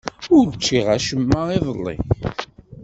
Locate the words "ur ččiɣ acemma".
0.37-1.41